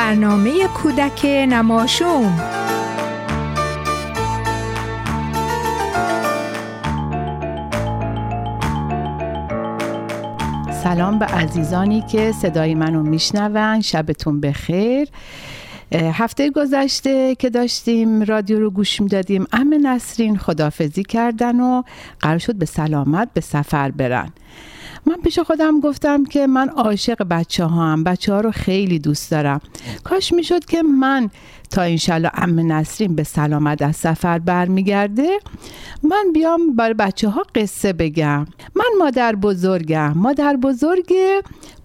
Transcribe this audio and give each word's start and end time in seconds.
برنامه 0.00 0.68
کودک 0.68 1.24
نماشوم. 1.24 2.40
سلام 10.82 11.18
به 11.18 11.24
عزیزانی 11.24 12.02
که 12.12 12.32
صدای 12.32 12.74
منو 12.74 13.02
میشنون. 13.02 13.80
شبتون 13.80 14.40
بخیر. 14.40 15.08
هفته 15.92 16.50
گذشته 16.50 17.34
که 17.34 17.50
داشتیم 17.50 18.22
رادیو 18.22 18.60
رو 18.60 18.70
گوش 18.70 19.00
می‌دادیم. 19.00 19.46
ام 19.52 19.74
نسرین 19.82 20.38
خدافزی 20.38 21.02
کردن 21.02 21.60
و 21.60 21.82
قرار 22.20 22.38
شد 22.38 22.54
به 22.54 22.66
سلامت 22.66 23.28
به 23.34 23.40
سفر 23.40 23.90
برن. 23.90 24.28
من 25.06 25.16
پیش 25.24 25.38
خودم 25.38 25.80
گفتم 25.80 26.24
که 26.24 26.46
من 26.46 26.68
عاشق 26.68 27.22
بچه 27.22 27.64
ها 27.64 27.92
هم 27.92 28.04
بچه 28.04 28.32
ها 28.32 28.40
رو 28.40 28.50
خیلی 28.50 28.98
دوست 28.98 29.30
دارم. 29.30 29.60
کاش 30.04 30.32
می‌شد 30.32 30.64
که 30.64 30.82
من 30.82 31.30
تا 31.70 31.82
انشالله 31.82 32.30
ام 32.34 32.72
نسرین 32.72 33.16
به 33.16 33.22
سلامت 33.24 33.82
از 33.82 33.96
سفر 33.96 34.38
برمیگرده 34.38 35.38
من 36.02 36.32
بیام 36.34 36.76
برای 36.76 36.94
بچه 36.94 37.28
ها 37.28 37.42
قصه 37.54 37.92
بگم. 37.92 38.46
من 38.74 38.84
مادر 38.98 39.34
بزرگم. 39.34 40.12
مادر 40.16 40.56
بزرگ 40.56 41.12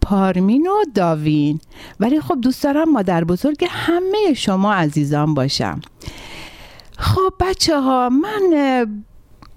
پارمین 0.01 0.67
و 0.67 0.83
داوین. 0.93 1.59
ولی 1.99 2.21
خب 2.21 2.41
دوست 2.41 2.63
دارم 2.63 2.91
مادر 2.91 3.23
بزرگ 3.23 3.65
همه 3.69 4.33
شما 4.33 4.73
عزیزان 4.73 5.33
باشم. 5.33 5.81
خب 6.97 7.33
بچه 7.39 7.79
ها 7.79 8.09
من 8.09 8.85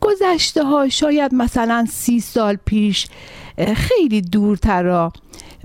گذشته 0.01 0.65
ها 0.65 0.89
شاید 0.89 1.34
مثلا 1.34 1.87
سی 1.91 2.20
سال 2.20 2.59
پیش 2.65 3.06
خیلی 3.67 4.21
دورترا 4.21 5.12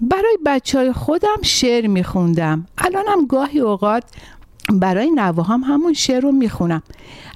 برای 0.02 0.38
بچه 0.45 0.77
های 0.77 0.91
خودم 0.94 1.38
شعر 1.41 1.88
میخوندم. 1.88 2.67
الانم 2.77 3.25
گاهی 3.25 3.59
اوقات 3.59 4.03
برای 4.72 5.11
نواهام 5.11 5.61
همون 5.61 5.94
شعر 5.94 6.22
رو 6.22 6.31
می‌خونم. 6.31 6.83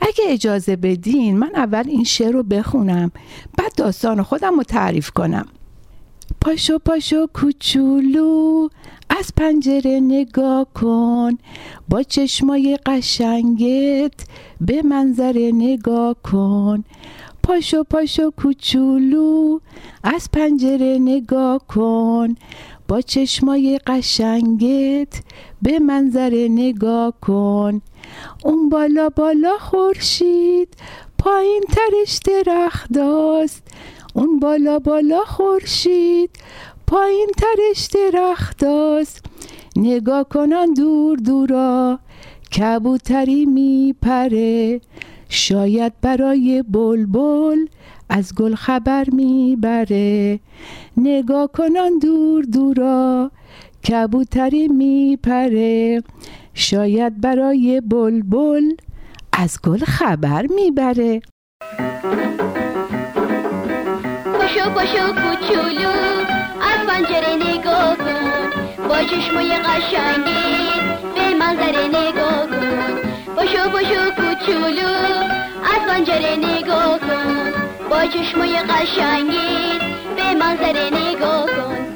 اگه 0.02 0.24
اجازه 0.28 0.76
بدین 0.76 1.38
من 1.38 1.52
اول 1.56 1.84
این 1.88 2.04
شعر 2.04 2.32
رو 2.32 2.44
بخونم 2.44 3.12
بعد 3.58 3.76
داستان 3.76 4.24
خودم 4.24 4.56
رو 4.56 4.64
تعریف 4.64 5.12
کنم. 5.12 5.46
پاشو 6.42 6.80
پاشو 6.80 7.28
کوچولو 7.34 8.68
از 9.10 9.34
پنجره 9.38 10.00
نگاه 10.00 10.68
کن. 10.74 11.38
با 11.90 12.04
چشمای 12.04 12.80
قشنگت 12.86 14.14
به 14.62 14.82
منظره 14.82 15.52
نگاه 15.54 16.16
کن. 16.24 16.84
پاشو 17.48 17.84
پاشو 17.84 18.32
کوچولو 18.32 19.60
از 20.04 20.30
پنجره 20.34 20.98
نگاه 21.02 21.68
کن. 21.68 22.36
با 22.88 23.02
چشمای 23.02 23.80
قشنگت 23.88 25.22
به 25.62 25.80
منظره 25.80 26.48
نگاه 26.48 27.14
کن. 27.22 27.82
اون 28.44 28.70
بالا 28.70 29.10
بالا 29.10 29.58
خورشید 29.60 30.70
پایین 31.18 31.64
ترش 31.70 32.20
درختاست 32.26 33.64
اون 34.14 34.40
بالا 34.40 34.80
بالا 34.80 35.22
خورشید 35.26 36.30
پایین 36.88 37.30
ترش 37.38 37.86
درختاست 37.86 39.26
نگاه 39.76 40.30
کنان 40.30 40.74
دور 40.74 41.18
دورا 41.18 42.00
کبوتری 42.58 43.46
میپره. 43.46 44.82
شاید 45.30 45.94
برای 46.02 46.64
بلبل 46.70 47.58
از 48.10 48.36
گل 48.36 48.56
خبر 48.56 49.06
می‌بره. 49.12 50.40
نگاه 50.98 51.48
کنان 51.48 52.00
دور 52.00 52.44
دورا 52.44 53.32
کبوتری 53.90 54.68
میپره. 54.68 56.04
شاید 56.54 57.22
برای 57.22 57.82
بلبل 57.82 58.64
از 59.34 59.60
گل 59.64 59.80
خبر 59.80 60.46
می‌بره. 60.56 61.22
پاشو 64.40 64.70
پاشو 64.70 65.08
کوچولو 65.08 65.90
از 66.62 66.88
پنجره 66.88 67.36
نگاه 67.36 67.98
کن. 67.98 68.88
با 68.90 69.04
چشمای 69.04 69.50
قشنگی 69.50 70.58
به 71.16 71.34
منظره 71.40 71.88
نگاه 71.88 72.48
کن. 72.48 73.10
پاشو 73.36 73.70
پاشو 73.70 74.27
کوچولو 74.48 74.88
از 75.64 75.82
پنجره 75.88 76.36
نگاه 76.36 77.00
کن. 77.00 77.54
با 77.90 78.06
چشمای 78.06 78.60
قشنگی 78.60 79.80
به 80.16 80.34
منظره 80.34 80.90
نگاه 80.94 81.46
کن. 81.46 81.88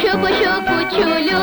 پاشو 0.00 0.18
پاشو 0.18 0.60
کوچولو. 0.60 1.42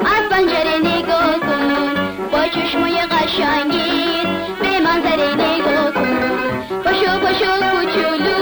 از 0.00 0.28
پنجره 0.30 0.78
نگاه 0.84 1.38
کن. 1.40 1.94
با 2.32 2.48
چشمای 2.48 2.94
قشنگی 3.00 4.22
به 4.60 4.80
منظره 4.80 5.34
نگاه 5.34 5.92
کن. 5.94 6.82
پاشو 6.84 7.18
پاشو 7.18 7.52
کوچولو. 7.72 8.40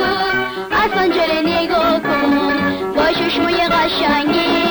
از 0.70 0.90
پنجره 0.90 1.40
نگاه 1.44 2.00
کن. 2.02 2.94
با 2.96 3.06
چشمای 3.12 3.56
قشنگی 3.56 4.64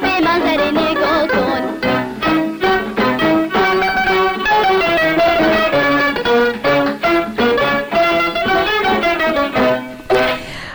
به 0.00 0.20
منظره 0.24 0.70
نگاه 0.70 1.26
کن. 1.26 1.62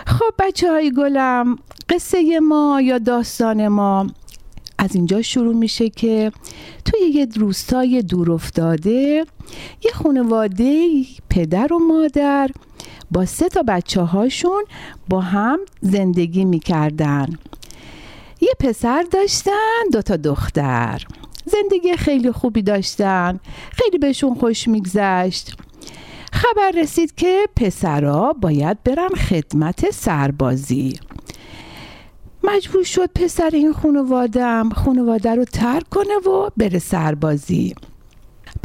خب 0.06 0.34
بچه 0.38 0.70
های 0.70 0.92
گلم 0.92 1.58
قصه 1.88 2.40
ما 2.40 2.80
یا 2.84 2.98
داستان 2.98 3.68
ما 3.68 4.06
از 4.78 4.94
اینجا 4.94 5.22
شروع 5.22 5.54
میشه 5.54 5.88
که 5.88 6.32
توی 6.84 7.00
یه 7.00 7.28
روستای 7.36 8.02
دور 8.02 8.32
افتاده 8.32 9.24
یه 9.84 9.92
خانواده 9.94 11.02
پدر 11.30 11.72
و 11.72 11.78
مادر 11.78 12.50
با 13.10 13.24
سه 13.24 13.48
تا 13.48 13.62
بچه 13.62 14.02
هاشون 14.02 14.64
با 15.08 15.20
هم 15.20 15.58
زندگی 15.80 16.44
می‌کردن. 16.44 17.26
یه 18.40 18.52
پسر 18.60 19.04
داشتن 19.12 19.82
دو 19.92 20.02
تا 20.02 20.16
دختر. 20.16 21.06
زندگی 21.44 21.96
خیلی 21.96 22.32
خوبی 22.32 22.62
داشتن 22.62 23.40
خیلی 23.72 23.98
بهشون 23.98 24.34
خوش 24.34 24.68
میگذشت. 24.68 25.56
خبر 26.32 26.70
رسید 26.70 27.14
که 27.14 27.48
پسرا 27.56 28.32
باید 28.32 28.82
برن 28.82 29.08
خدمت 29.08 29.90
سربازی. 29.90 30.98
مجبور 32.46 32.82
شد 32.82 33.10
پسر 33.14 33.50
این 33.52 33.72
خانوادم 33.72 34.70
خانواده 34.70 35.34
رو 35.34 35.44
ترک 35.44 35.88
کنه 35.88 36.16
و 36.16 36.50
بره 36.56 36.78
سربازی. 36.78 37.74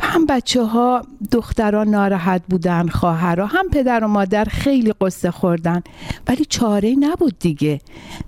هم 0.01 0.25
بچه 0.25 0.63
ها 0.63 1.01
دختران 1.31 1.87
ناراحت 1.87 2.41
بودن 2.49 2.87
خواهرها 2.87 3.45
هم 3.45 3.69
پدر 3.69 4.03
و 4.03 4.07
مادر 4.07 4.45
خیلی 4.45 4.93
قصه 5.01 5.31
خوردن. 5.31 5.83
ولی 6.27 6.45
چاره 6.45 6.95
نبود 6.99 7.39
دیگه. 7.39 7.81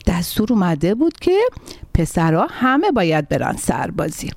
دستور 0.07 0.53
اومده 0.53 0.95
بود 0.95 1.19
که 1.19 1.39
پسرها 1.93 2.47
همه 2.49 2.91
باید 2.91 3.29
برن 3.29 3.55
سربازی. 3.55 4.31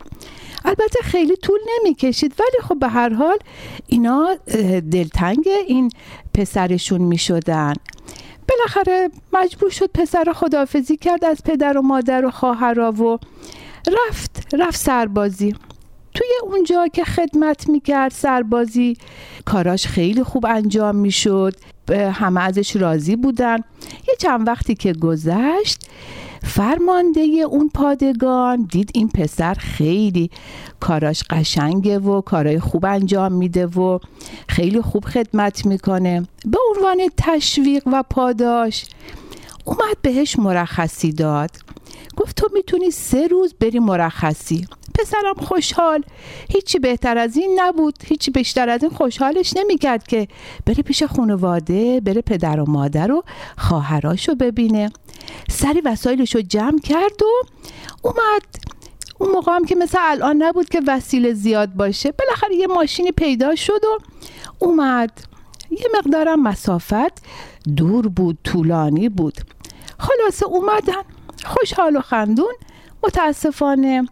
البته 0.65 1.03
خیلی 1.03 1.37
طول 1.37 1.59
نمی‌کشید 1.77 2.35
ولی 2.39 2.63
خب 2.69 2.79
به 2.79 2.89
هر 2.89 3.15
حال 3.15 3.39
اینا 3.87 4.29
دلتنگ 4.91 5.49
این 5.67 5.91
پسرشون 6.35 7.01
می‌شدن. 7.01 7.75
بالاخره 8.57 9.11
مجبور 9.33 9.71
شد 9.71 9.91
پسر 9.95 10.33
خدافزی 10.35 10.97
کرد 10.97 11.25
از 11.25 11.43
پدر 11.45 11.79
و 11.79 11.83
مادر 11.83 12.25
و 12.25 12.31
خواهرها 12.31 12.93
و 12.93 13.19
رفت 14.09 14.55
رفت 14.55 14.77
سربازی. 14.81 15.55
توی 16.15 16.29
اونجا 16.43 16.87
که 16.87 17.05
خدمت 17.05 17.69
می‌کرد 17.69 18.13
سربازی 18.13 18.97
کاراش 19.45 19.87
خیلی 19.87 20.23
خوب 20.23 20.47
انجام 20.47 20.97
می‌شد. 20.97 21.55
همه 22.13 22.41
ازش 22.41 22.77
راضی 22.77 23.17
بودن. 23.17 23.57
یه 24.09 24.15
چند 24.19 24.49
وقتی 24.49 24.75
که 24.75 24.93
گذشت 24.93 25.89
فرمانده 26.47 27.21
اون 27.21 27.71
پادگان. 27.75 28.69
دید 28.73 28.91
این 28.95 29.09
پسر 29.09 29.55
خیلی 29.55 30.31
کاراش 30.81 31.23
قشنگه 31.31 31.99
و 31.99 32.21
کارای 32.21 32.61
خوب 32.61 32.85
انجام 32.85 33.33
میده 33.33 33.67
و 33.67 33.99
خیلی 34.49 34.81
خوب 34.81 35.05
خدمت 35.05 35.67
می‌کنه. 35.67 36.27
به 36.45 36.59
عنوان 36.71 37.01
تشویق 37.17 37.83
و 37.87 38.05
پاداش 38.11 38.85
اومد 39.65 39.97
بهش 40.03 40.39
مرخصی 40.39 41.13
داد. 41.13 41.51
گفت 42.17 42.37
تو 42.37 42.49
می‌تونی 42.55 42.91
سه 42.91 43.27
روز 43.27 43.55
بری 43.61 43.79
مرخصی. 43.79 44.67
پسرم 44.95 45.35
خوشحال. 45.47 46.03
هیچی 46.49 46.79
بهتر 46.79 47.19
از 47.19 47.37
این 47.37 47.61
نبود. 47.61 47.95
هیچی 48.05 48.31
بیشتر 48.31 48.69
از 48.69 48.83
این 48.83 48.93
خوشحالش 48.93 49.57
نمی‌کرد 49.57 50.07
که 50.07 50.29
بره 50.67 50.83
پیش 50.83 51.03
خانواده 51.03 52.01
بره 52.01 52.21
پدر 52.21 52.61
و 52.61 52.71
مادر 52.71 53.13
و 53.13 53.23
خواهراشو 53.59 54.35
ببینه. 54.35 54.91
سری 55.51 55.81
وسایلش 55.81 56.35
رو 56.35 56.43
جمع 56.43 56.79
کرد 56.79 57.23
و 57.23 57.43
اومد. 58.03 58.43
اون 59.19 59.31
موقع 59.31 59.53
هم 59.53 59.65
که 59.65 59.75
مثل 59.75 59.99
الان 60.01 60.43
نبود 60.43 60.69
که 60.69 60.83
وسیله 60.87 61.33
زیاد 61.33 61.73
باشه. 61.73 62.13
بالاخره 62.13 62.55
یه 62.55 62.67
ماشینی 62.67 63.13
پیدا 63.13 63.55
شد 63.55 63.85
و 63.85 63.99
اومد. 64.59 65.11
یه 65.71 65.87
مقدارم 65.99 66.43
مسافت 66.43 67.23
دور 67.77 68.09
بود 68.09 68.39
طولانی 68.45 69.09
بود. 69.09 69.35
خلاصه 69.99 70.47
اومدن. 70.47 71.03
خوشحال 71.45 71.97
و 71.97 72.01
خندون. 72.01 72.55
متاسفانه 73.03 74.09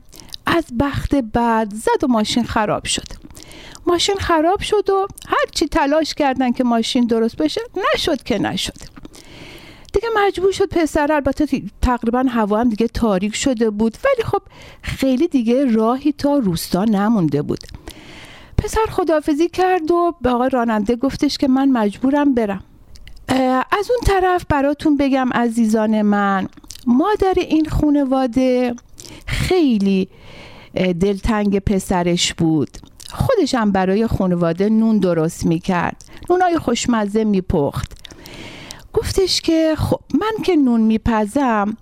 از 0.46 0.64
بخت 0.80 1.14
بعد 1.14 1.74
زد 1.74 2.04
و 2.04 2.06
ماشین 2.06 2.44
خراب 2.44 2.84
شد. 2.84 3.08
ماشین 3.86 4.16
خراب 4.16 4.60
شد 4.60 4.90
و 4.90 5.06
هرچی 5.28 5.68
تلاش 5.68 6.14
کردن 6.14 6.52
که 6.52 6.64
ماشین 6.64 7.06
درست 7.06 7.36
بشه 7.36 7.60
نشد 7.94 8.22
که 8.22 8.38
نشد. 8.38 8.93
دیگه 10.04 10.26
مجبور 10.26 10.52
شد 10.52 10.68
پسر 10.68 11.12
البته 11.12 11.62
تقریبا 11.82 12.24
هوا 12.28 12.60
هم 12.60 12.68
دیگه 12.68 12.88
تاریک 12.88 13.36
شده 13.36 13.70
بود. 13.70 13.96
ولی 14.04 14.24
خب 14.24 14.42
خیلی 14.82 15.28
دیگه 15.28 15.64
راهی 15.64 16.12
تا 16.12 16.38
روستا 16.38 16.84
نمونده 16.84 17.42
بود. 17.42 17.58
پسر 18.58 18.86
خدافزی 18.90 19.48
کرد 19.48 19.90
و 19.90 20.14
به 20.20 20.30
آقای 20.30 20.50
راننده 20.50 20.96
گفتش 20.96 21.38
که 21.38 21.48
من 21.48 21.68
مجبورم 21.68 22.34
برم. 22.34 22.64
از 23.72 23.90
اون 23.90 24.00
طرف 24.06 24.44
براتون 24.48 24.96
بگم 24.96 25.28
عزیزان 25.32 26.02
من 26.02 26.48
مادر 26.86 27.34
این 27.36 27.68
خونواده 27.68 28.74
خیلی 29.26 30.08
دلتنگ 30.74 31.58
پسرش 31.58 32.34
بود. 32.34 32.70
خودش 33.10 33.54
هم 33.54 33.72
برای 33.72 34.06
خانواده 34.06 34.68
نون 34.68 34.98
درست 34.98 35.46
می‌کرد. 35.46 36.04
نونای 36.30 36.58
خوشمزه 36.58 37.24
میپخت. 37.24 37.92
گفتش 38.94 39.40
که 39.40 39.74
خب 39.78 40.00
من 40.14 40.42
که 40.44 40.56
نون 40.56 40.80
میپزم 40.80 41.76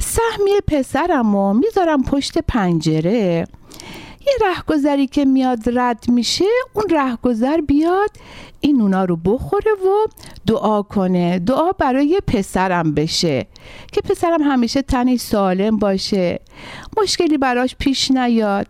سهمی 0.00 0.60
پسرم 0.66 1.34
و 1.34 1.54
می‌ذارم 1.54 2.02
پشت 2.02 2.38
پنجره. 2.38 3.46
یه 4.26 4.32
رهگذری 4.48 5.06
که 5.06 5.24
میاد 5.24 5.78
رد 5.78 6.04
میشه 6.08 6.44
اون 6.74 6.84
رهگذر 6.90 7.60
بیاد 7.60 8.10
این 8.60 8.76
نونا 8.76 9.04
رو 9.04 9.16
بخوره 9.16 9.72
و 9.72 10.08
دعا 10.46 10.82
کنه. 10.82 11.38
دعا 11.38 11.72
برای 11.72 12.20
پسرم 12.26 12.94
بشه 12.94 13.46
که 13.92 14.00
پسرم 14.00 14.42
همیشه 14.42 14.82
تنی 14.82 15.18
سالم 15.18 15.76
باشه. 15.76 16.40
مشکلی 17.02 17.38
براش 17.38 17.76
پیش 17.78 18.10
نیاد. 18.10 18.66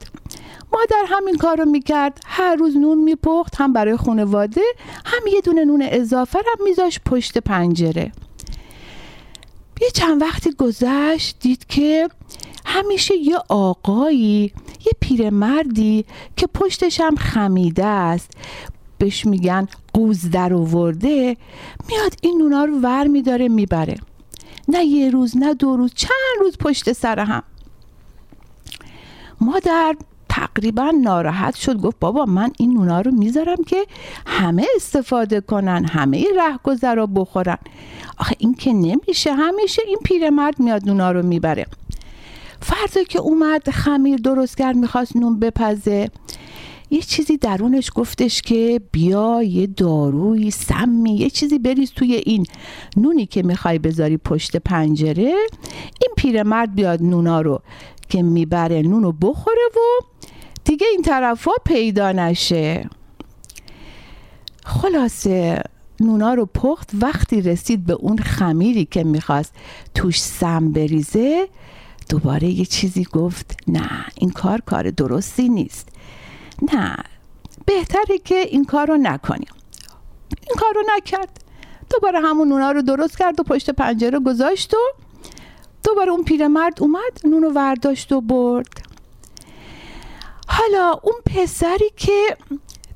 مادر 0.72 1.04
همین 1.08 1.36
کار 1.36 1.56
رو 1.56 1.64
می‌کرد. 1.64 2.20
هر 2.26 2.54
روز 2.54 2.76
نون 2.76 2.98
میپخت 2.98 3.54
هم 3.56 3.72
برای 3.72 3.96
خانواده 3.96 4.62
هم 5.10 5.26
یه 5.26 5.40
دونه 5.40 5.64
نون 5.64 5.84
اضافه 5.90 6.38
هم 6.38 6.64
میذاش 6.64 7.00
پشت 7.06 7.38
پنجره. 7.38 8.12
یه 9.80 9.90
چند 9.90 10.22
وقتی 10.22 10.50
گذشت 10.50 11.36
دید 11.40 11.66
که 11.66 12.08
همیشه 12.64 13.16
یه 13.16 13.36
آقایی 13.48 14.52
یه 14.86 14.92
پیرمردی 15.00 16.04
که 16.36 16.46
پشتش 16.46 17.00
هم 17.00 17.16
خمیده 17.16 17.84
است 17.84 18.30
بهش 18.98 19.26
میگن 19.26 19.68
قوز 19.92 20.30
در 20.30 20.54
آورده 20.54 21.36
میاد 21.88 22.14
این 22.22 22.38
نونا 22.38 22.64
رو 22.64 22.80
ور 22.80 23.06
میداره 23.06 23.48
می‌بره. 23.48 23.96
نه 24.68 24.84
یه 24.84 25.10
روز 25.10 25.36
نه 25.36 25.54
دو 25.54 25.76
روز 25.76 25.92
چند 25.94 26.40
روز 26.40 26.58
پشت 26.58 26.92
سر 26.92 27.18
هم. 27.18 27.42
مادر 29.40 29.96
تقریبا 30.30 30.92
ناراحت 31.02 31.54
شد. 31.54 31.76
گفت 31.76 31.96
بابا 32.00 32.24
من 32.24 32.50
این 32.58 32.72
نونا 32.74 33.00
رو 33.00 33.10
می‌ذارم 33.10 33.64
که 33.66 33.86
همه 34.26 34.66
استفاده 34.76 35.40
کنن 35.40 35.84
همه 35.84 36.24
رهگذرا 36.36 37.06
بخورن. 37.06 37.58
آخه 38.18 38.36
این 38.38 38.54
که 38.54 38.72
نمیشه 38.72 39.32
همیشه 39.32 39.82
این 39.86 39.98
پیرمرد 40.04 40.60
میاد 40.60 40.86
نونا 40.86 41.12
رو 41.12 41.22
می‌بره. 41.22 41.66
فردا 42.62 43.02
که 43.02 43.18
اومد 43.18 43.70
خمیر 43.70 44.16
درست 44.16 44.56
کرد 44.56 44.76
می‌خواست 44.76 45.16
نون 45.16 45.40
بپزه. 45.40 46.10
یه 46.90 47.00
چیزی 47.00 47.36
درونش 47.36 47.90
گفتش 47.94 48.42
که 48.42 48.80
بیا 48.92 49.42
یه 49.42 49.66
داروی 49.66 50.50
سمی 50.50 51.16
یه 51.16 51.30
چیزی 51.30 51.58
بریز 51.58 51.92
توی 51.92 52.14
این 52.14 52.46
نونی 52.96 53.26
که 53.26 53.42
می‌خوای 53.42 53.78
بذاری 53.78 54.16
پشت 54.16 54.56
پنجره. 54.56 55.34
این 56.00 56.10
پیرمرد 56.16 56.74
بیاد 56.74 57.02
نونا 57.02 57.40
رو 57.40 57.62
که 58.08 58.22
می‌بره 58.22 58.82
نون 58.82 59.02
رو 59.02 59.12
بخوره 59.12 59.62
و 59.76 60.09
دیگه 60.70 60.86
این 60.86 61.02
طرفا 61.02 61.50
پیدا 61.64 62.12
نشه. 62.12 62.90
خلاصه 64.64 65.62
نونا 66.00 66.34
رو 66.34 66.46
پخت 66.46 66.90
وقتی 66.94 67.40
رسید 67.40 67.86
به 67.86 67.92
اون 67.92 68.18
خمیری 68.18 68.84
که 68.84 69.04
می‌خواست 69.04 69.54
توش 69.94 70.20
سم 70.22 70.72
بریزه 70.72 71.48
دوباره 72.08 72.48
یه 72.48 72.64
چیزی 72.64 73.04
گفت 73.04 73.56
نه 73.68 73.90
این 74.14 74.30
کار 74.30 74.60
کار 74.60 74.90
درستی 74.90 75.48
نیست. 75.48 75.88
نه 76.72 76.96
بهتره 77.66 78.18
که 78.24 78.34
این 78.34 78.64
کار 78.64 78.86
رو 78.86 78.96
نکنیم. 78.96 79.52
این 80.48 80.56
کار 80.58 80.74
رو 80.74 80.82
نکرد. 80.96 81.44
دوباره 81.90 82.20
همون 82.20 82.48
نونا 82.48 82.70
رو 82.70 82.82
درست 82.82 83.18
کرد 83.18 83.40
و 83.40 83.42
پشت 83.42 83.70
پنجره 83.70 84.18
گذاشت 84.18 84.74
و 84.74 84.78
دوباره 85.84 86.10
اون 86.10 86.24
پیرمرد 86.24 86.82
اومد 86.82 87.20
نون 87.24 87.42
رو 87.42 87.52
ورداشت 87.52 88.12
و 88.12 88.20
برد. 88.20 88.89
حالا 90.50 91.00
اون 91.02 91.14
پسری 91.26 91.90
که 91.96 92.36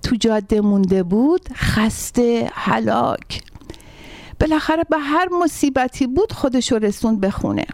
تو 0.02 0.16
جاده 0.16 0.60
مونده 0.60 1.02
بود 1.02 1.48
خسته 1.54 2.50
هلاک. 2.54 3.42
بالاخره 4.40 4.84
به 4.90 4.98
هر 4.98 5.28
مصیبتی 5.42 6.06
بود 6.06 6.32
خودش 6.32 6.72
رو 6.72 6.78
رسوند 6.78 7.20
به 7.20 7.30
خونه. 7.30 7.66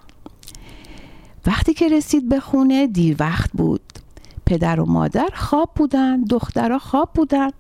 وقتی 1.47 1.75
که 1.75 1.89
رسید 1.89 2.29
به 2.29 2.41
خونه 2.41 2.87
دیر 2.87 3.17
وقت 3.19 3.51
بود. 3.53 3.81
پدر 4.47 4.81
و 4.81 4.87
مادر 4.87 5.29
خواب 5.35 5.71
بودن 5.77 6.25
دخترها 6.25 6.79
خواب 6.79 7.11
بودن. 7.15 7.51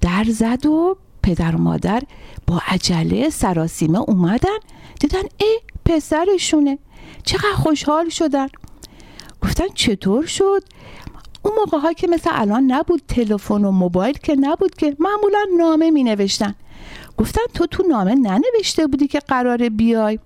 در 0.00 0.24
زد 0.24 0.66
و 0.66 0.96
پدر 1.22 1.56
و 1.56 1.58
مادر 1.58 2.02
با 2.46 2.60
عجله 2.68 3.30
سراسیمه 3.30 3.98
اومدن. 3.98 4.58
دیدن 5.00 5.22
ای 5.38 5.60
پسرشونه. 5.84 6.78
چقدر 7.24 7.54
خوشحال 7.54 8.08
شدن. 8.08 8.48
گفتن 9.42 9.68
چطور 9.74 10.26
شد؟ 10.26 10.64
اون 11.42 11.54
موقع 11.54 11.78
ها 11.78 11.92
که 11.92 12.06
مثل 12.06 12.30
الان 12.32 12.72
نبود 12.72 13.02
تلفن 13.08 13.64
و 13.64 13.70
موبایل 13.70 14.18
که 14.18 14.36
نبود 14.40 14.74
که 14.74 14.96
معمولا 14.98 15.46
نامه 15.58 15.90
می 15.90 16.04
نوشتن 16.04 16.54
گفتن 17.16 17.42
تو 17.54 17.66
تو 17.66 17.82
نامه 17.82 18.14
ننوشته 18.14 18.86
بودی 18.86 19.06
که 19.06 19.18
قراره 19.18 19.70
بیای. 19.70 20.18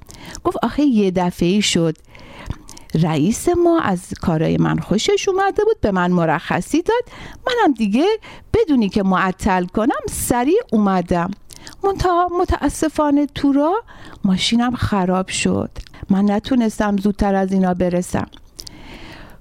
گفت 0.44 0.56
آخه 0.62 0.82
یه 0.82 1.10
دفعه 1.10 1.60
شد. 1.60 1.96
رئیس 3.02 3.48
ما 3.48 3.80
از 3.80 4.00
کارای 4.20 4.56
من 4.56 4.78
خوشش 4.78 5.28
اومده 5.28 5.64
بود 5.64 5.80
به 5.80 5.90
من 5.90 6.10
مرخصی 6.10 6.82
داد. 6.82 7.02
منم 7.46 7.74
دیگه 7.74 8.06
بدونی 8.54 8.88
که 8.88 9.02
معطل 9.02 9.64
کنم 9.64 10.00
سریع 10.10 10.60
اومدم. 10.72 11.30
منتها 11.84 12.28
متاسفانه 12.40 13.26
تو 13.26 13.52
را 13.52 13.74
ماشینم 14.24 14.74
خراب 14.74 15.28
شد. 15.28 15.70
من 16.10 16.30
نتونستم 16.30 16.96
زودتر 16.96 17.34
از 17.34 17.52
اینا 17.52 17.74
برسم. 17.74 18.26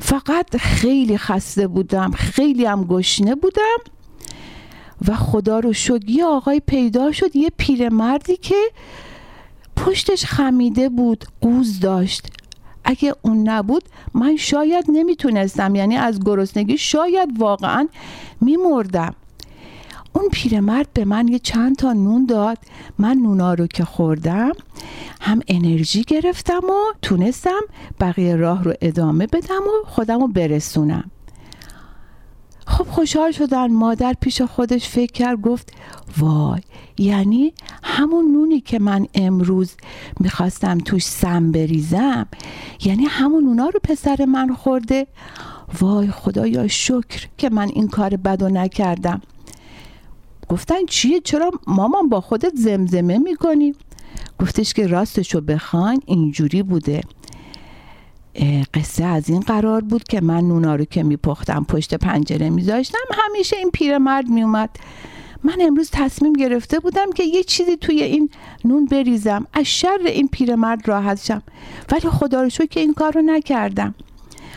فقط 0.03 0.57
خیلی 0.57 1.17
خسته 1.17 1.67
بودم 1.67 2.11
خیلی 2.11 2.65
هم 2.65 2.83
گشنه 2.83 3.35
بودم 3.35 3.77
و 5.07 5.15
خدا 5.15 5.59
رو 5.59 5.73
شد 5.73 6.09
یه 6.09 6.25
آقای 6.25 6.61
پیدا 6.67 7.11
شد 7.11 7.35
یه 7.35 7.49
پیرمردی 7.57 8.37
که 8.37 8.55
پشتش 9.75 10.25
خمیده 10.25 10.89
بود 10.89 11.25
قوز 11.41 11.79
داشت. 11.79 12.27
اگه 12.83 13.15
اون 13.21 13.49
نبود 13.49 13.83
من 14.13 14.35
شاید 14.35 14.85
نمی‌تونستم 14.89 15.75
یعنی 15.75 15.95
از 15.95 16.19
گرسنگی 16.25 16.77
شاید 16.77 17.29
واقعا 17.39 17.87
میمردم. 18.41 19.15
اون 20.13 20.29
پیرمرد 20.31 20.87
به 20.93 21.05
من 21.05 21.27
یه 21.27 21.39
چند 21.39 21.75
تا 21.75 21.93
نون 21.93 22.25
داد. 22.25 22.57
من 22.99 23.17
نونا 23.17 23.53
رو 23.53 23.67
که 23.67 23.85
خوردم 23.85 24.51
هم 25.23 25.41
انرژی 25.47 26.03
گرفتم 26.03 26.61
و 26.63 26.93
تونستم 27.01 27.61
بقیه 27.99 28.35
راه 28.35 28.63
رو 28.63 28.73
ادامه 28.81 29.27
بدم 29.27 29.61
و 29.61 29.85
خودم 29.85 30.19
رو 30.19 30.27
برسونم. 30.27 31.11
خب 32.67 32.83
خوشحال 32.83 33.31
شدن. 33.31 33.73
مادر 33.73 34.15
پیش 34.21 34.41
خودش 34.41 34.89
فکر 34.89 35.11
کرد 35.11 35.41
گفت 35.41 35.71
وای 36.17 36.61
یعنی 36.97 37.53
همون 37.83 38.31
نونی 38.31 38.61
که 38.61 38.79
من 38.79 39.07
امروز 39.15 39.75
می‌خواستم 40.19 40.77
توش 40.77 41.05
سم 41.05 41.51
بریزم 41.51 42.27
یعنی 42.85 43.05
همون 43.05 43.43
نونا 43.43 43.69
رو 43.69 43.79
پسر 43.83 44.25
من 44.25 44.53
خورده؟ 44.53 45.07
وای 45.79 46.07
خدایا 46.11 46.67
شکر 46.67 47.27
که 47.37 47.49
من 47.49 47.67
این 47.67 47.87
کار 47.87 48.15
بد 48.15 48.41
و 48.43 48.49
نکردم. 48.49 49.21
گفتن 50.49 50.85
چیه؟ 50.89 51.19
چرا 51.19 51.51
مامان 51.67 52.09
با 52.09 52.21
خودت 52.21 52.55
زمزمه 52.55 53.17
می‌کنی؟ 53.17 53.75
گفتش 54.39 54.73
که 54.73 54.87
راستشو 54.87 55.41
بخواین 55.41 56.01
اینجوری 56.05 56.63
بوده. 56.63 57.01
قصه 58.73 59.03
از 59.03 59.29
این 59.29 59.39
قرار 59.39 59.81
بود 59.81 60.03
که 60.03 60.21
من 60.21 60.47
نونا 60.47 60.75
رو 60.75 60.85
که 60.85 61.03
میپختم 61.03 61.65
پشت 61.69 61.93
پنجره 61.93 62.49
میذاشتم 62.49 62.97
همیشه 63.13 63.57
این 63.57 63.71
پیرمرد 63.71 64.27
میومد 64.27 64.69
من 65.43 65.57
امروز 65.61 65.89
تصمیم 65.93 66.33
گرفته 66.33 66.79
بودم 66.79 67.11
که 67.11 67.23
یه 67.23 67.43
چیزی 67.43 67.77
توی 67.77 68.03
این 68.03 68.29
نون 68.65 68.85
بریزم 68.85 69.47
از 69.53 69.65
شر 69.65 69.99
این 70.05 70.27
پیرمرد 70.27 70.87
راحت 70.87 71.23
شم. 71.23 71.41
ولی 71.91 72.09
خدا 72.09 72.43
رو 72.43 72.49
که 72.49 72.79
این 72.79 72.93
کار 72.93 73.11
رو 73.11 73.21
نکردم. 73.21 73.95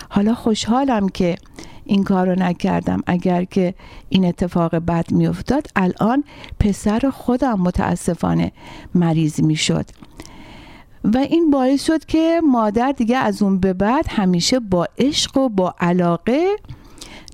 حالا 0.08 0.34
خوشحالم 0.34 1.08
که 1.08 1.36
این 1.86 2.04
کار 2.04 2.28
رو 2.28 2.42
نکردم. 2.42 3.02
اگر 3.06 3.44
که 3.44 3.74
این 4.08 4.24
اتفاق 4.24 4.74
بد 4.74 5.12
میافتاد 5.12 5.66
الان 5.76 6.24
پسر 6.60 7.10
خودم 7.10 7.60
متاسفانه 7.60 8.52
مریض 8.94 9.40
می‌شد. 9.40 9.86
و 11.04 11.18
این 11.18 11.50
باعث 11.50 11.86
شد 11.86 12.04
که 12.04 12.40
مادر 12.50 12.92
دیگه 12.92 13.16
از 13.16 13.42
اون 13.42 13.58
به 13.60 13.72
بعد 13.72 14.06
همیشه 14.08 14.60
با 14.60 14.88
عشق 14.98 15.36
و 15.36 15.48
با 15.48 15.74
علاقه 15.80 16.56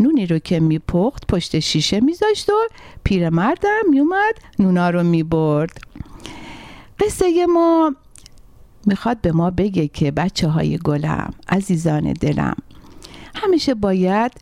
نونی 0.00 0.26
رو 0.26 0.38
که 0.38 0.60
میپخت 0.60 1.26
پشت 1.26 1.58
شیشه 1.58 2.00
میذاشت 2.00 2.50
و 2.50 2.52
پیرمردم 3.04 3.82
میومد 3.90 4.34
نونا 4.58 4.90
رو 4.90 5.02
می‌برد. 5.02 5.80
قصه 7.00 7.46
ما 7.46 7.94
می‌خواد 8.86 9.20
به 9.20 9.32
ما 9.32 9.50
بگه 9.50 9.88
که 9.88 10.10
بچه 10.10 10.48
های 10.48 10.78
گلم 10.78 11.30
عزیزان 11.48 12.12
دلم 12.12 12.56
همیشه 13.34 13.74
باید 13.74 14.32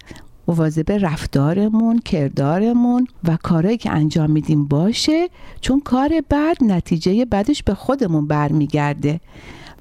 مواظب 0.48 0.92
رفتارمون 0.92 1.98
کردارمون 1.98 3.06
و 3.24 3.38
کارهایی 3.42 3.76
که 3.76 3.90
انجام 3.90 4.30
میدیم 4.30 4.64
باشه 4.64 5.28
چون 5.60 5.80
کار 5.80 6.10
بد 6.30 6.56
نتیجه 6.60 7.24
بدش 7.24 7.62
به 7.62 7.74
خودمون 7.74 8.26
برمیگرده 8.26 9.20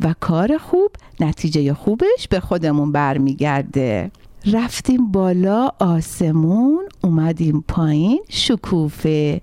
و 0.01 0.15
کار 0.19 0.57
خوب 0.57 0.91
نتیجه 1.19 1.73
خوبش 1.73 2.27
به 2.29 2.39
خودمون 2.39 2.91
برمیگرده. 2.91 4.11
رفتیم 4.45 5.11
بالا 5.11 5.71
آسمون 5.79 6.89
اومدیم 7.03 7.63
پایین 7.67 8.19
شکوفه. 8.29 9.41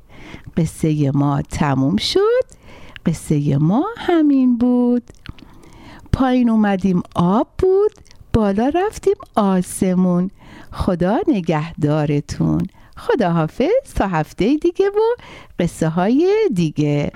قصه 0.56 1.10
ما 1.10 1.42
تموم 1.42 1.96
شد. 1.96 2.44
قصه 3.06 3.56
ما 3.56 3.84
همین 3.96 4.58
بود. 4.58 5.02
پایین 6.12 6.50
اومدیم 6.50 7.02
آب 7.14 7.48
بود. 7.58 7.92
بالا 8.36 8.68
رفتیم 8.74 9.14
آسمون. 9.34 10.30
خدا 10.72 11.18
نگهدارتون. 11.28 12.66
خدا 12.96 13.30
حافظ 13.30 13.94
تا 13.94 14.06
هفته 14.06 14.56
دیگه 14.56 14.86
و 14.88 15.22
قصه 15.58 15.88
های 15.88 16.34
دیگه. 16.54 17.12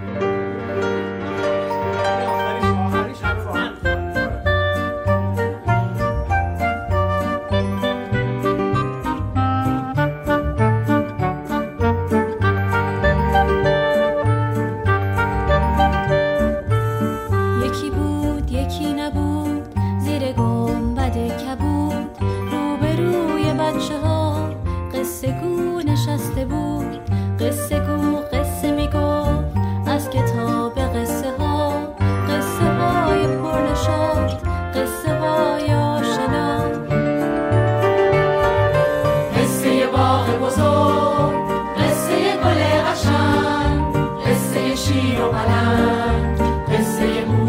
Recebo. 46.68 47.39